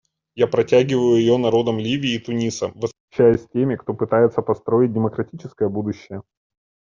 [0.33, 6.23] Я протягиваю ее народам Ливии и Туниса, восхищаясь теми, кто пытается построить демократическое будущее.